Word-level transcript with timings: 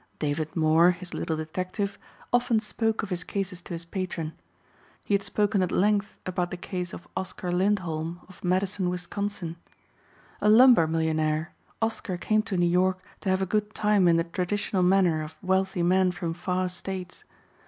David 0.17 0.55
Moor, 0.55 0.89
his 0.89 1.13
little 1.13 1.37
detective, 1.37 1.99
often 2.33 2.59
spoke 2.59 3.03
of 3.03 3.11
his 3.11 3.23
cases 3.23 3.61
to 3.61 3.73
his 3.73 3.85
patron. 3.85 4.33
He 5.05 5.13
had 5.13 5.21
spoken 5.21 5.61
at 5.61 5.71
length 5.71 6.17
about 6.25 6.49
the 6.49 6.57
case 6.57 6.91
of 6.91 7.07
Oscar 7.15 7.51
Lindholm 7.51 8.19
of 8.27 8.43
Madison, 8.43 8.89
Wisconsin. 8.89 9.57
A 10.41 10.49
lumber 10.49 10.87
millionaire, 10.87 11.53
Oscar 11.83 12.17
came 12.17 12.41
to 12.41 12.57
New 12.57 12.65
York 12.65 12.97
to 13.19 13.29
have 13.29 13.43
a 13.43 13.45
good 13.45 13.75
time 13.75 14.07
in 14.07 14.17
the 14.17 14.23
traditional 14.23 14.81
manner 14.81 15.21
of 15.21 15.35
wealthy 15.43 15.83
men 15.83 16.09
from 16.11 16.33
far 16.33 16.67
states. 16.67 17.23